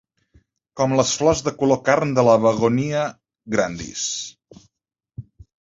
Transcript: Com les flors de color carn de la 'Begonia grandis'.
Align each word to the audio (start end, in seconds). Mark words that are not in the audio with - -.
Com 0.79 0.95
les 0.99 1.11
flors 1.19 1.43
de 1.49 1.53
color 1.59 1.79
carn 1.91 2.15
de 2.19 2.25
la 2.29 2.35
'Begonia 2.45 3.05
grandis'. 3.57 4.09